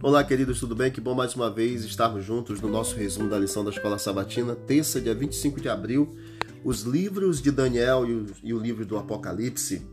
[0.00, 0.92] Olá, queridos, tudo bem?
[0.92, 4.54] Que bom mais uma vez estarmos juntos no nosso resumo da lição da Escola Sabatina,
[4.54, 6.16] terça, dia 25 de abril.
[6.62, 9.84] Os livros de Daniel e o, e o livro do Apocalipse,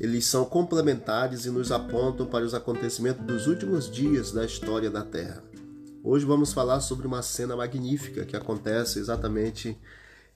[0.00, 5.04] eles são complementares e nos apontam para os acontecimentos dos últimos dias da história da
[5.04, 5.44] Terra.
[6.02, 9.78] Hoje vamos falar sobre uma cena magnífica que acontece exatamente,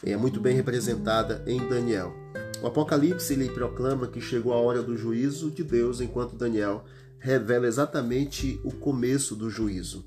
[0.05, 2.15] é muito bem representada em Daniel.
[2.63, 6.85] O Apocalipse ele proclama que chegou a hora do juízo de Deus, enquanto Daniel
[7.21, 10.05] revela exatamente o começo do juízo.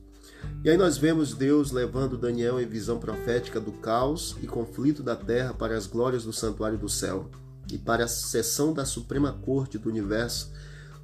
[0.63, 5.15] E aí nós vemos Deus levando Daniel em visão profética do caos e conflito da
[5.15, 7.29] terra para as glórias do santuário do céu
[7.71, 10.51] e para a sessão da suprema corte do universo,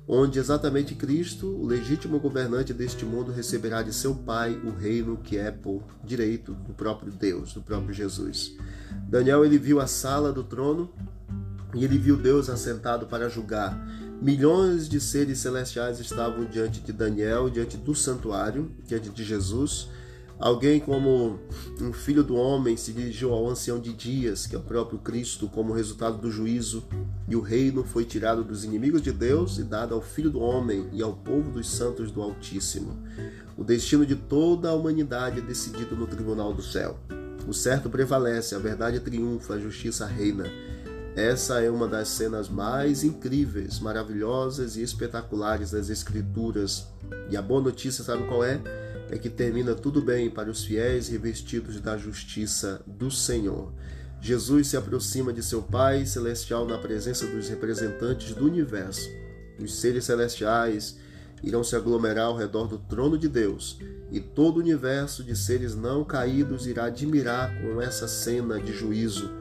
[0.07, 5.37] onde exatamente Cristo, o legítimo governante deste mundo, receberá de seu Pai o reino que
[5.37, 8.55] é por direito do próprio Deus, do próprio Jesus.
[9.07, 10.91] Daniel ele viu a sala do trono
[11.73, 13.79] e ele viu Deus assentado para julgar
[14.21, 19.87] Milhões de seres celestiais estavam diante de Daniel, diante do santuário, diante de Jesus.
[20.37, 21.39] Alguém como
[21.79, 25.47] um filho do homem se dirigiu ao ancião de dias, que é o próprio Cristo,
[25.47, 26.83] como resultado do juízo,
[27.29, 30.89] e o reino foi tirado dos inimigos de Deus e dado ao filho do homem
[30.91, 32.97] e ao povo dos santos do Altíssimo.
[33.55, 36.99] O destino de toda a humanidade é decidido no tribunal do céu.
[37.47, 40.43] O certo prevalece, a verdade triunfa, a justiça reina.
[41.15, 46.87] Essa é uma das cenas mais incríveis, maravilhosas e espetaculares das Escrituras.
[47.29, 48.61] E a boa notícia, sabe qual é?
[49.09, 53.73] É que termina tudo bem para os fiéis revestidos da justiça do Senhor.
[54.21, 59.09] Jesus se aproxima de seu Pai celestial na presença dos representantes do universo.
[59.59, 60.97] Os seres celestiais
[61.41, 63.79] irão se aglomerar ao redor do trono de Deus,
[64.11, 69.31] e todo o universo de seres não caídos irá admirar com essa cena de juízo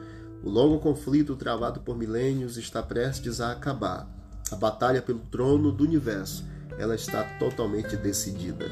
[0.43, 4.07] o longo conflito travado por milênios está prestes a acabar.
[4.51, 6.45] A batalha pelo trono do universo,
[6.77, 8.65] ela está totalmente decidida.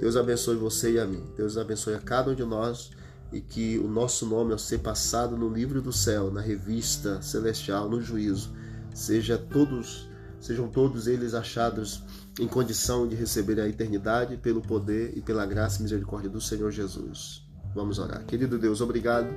[0.00, 1.22] Deus abençoe você e a mim.
[1.36, 2.90] Deus abençoe a cada um de nós
[3.32, 7.88] e que o nosso nome, ao ser passado no livro do céu, na revista celestial,
[7.88, 8.50] no juízo,
[8.92, 10.08] seja todos,
[10.40, 12.02] sejam todos eles achados
[12.38, 16.70] em condição de receber a eternidade pelo poder e pela graça e misericórdia do Senhor
[16.72, 17.46] Jesus.
[17.74, 18.24] Vamos orar.
[18.26, 19.28] Querido Deus, obrigado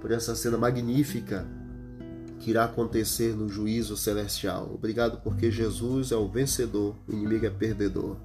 [0.00, 1.46] por essa cena magnífica
[2.38, 4.70] que irá acontecer no juízo celestial.
[4.72, 8.16] Obrigado porque Jesus é o vencedor, o inimigo é perdedor.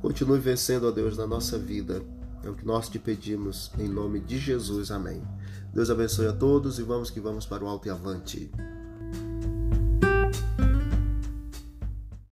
[0.00, 2.02] Continue vencendo, ó Deus, na nossa vida.
[2.44, 4.90] É o que nós te pedimos, em nome de Jesus.
[4.90, 5.22] Amém.
[5.72, 8.50] Deus abençoe a todos e vamos que vamos para o alto e avante.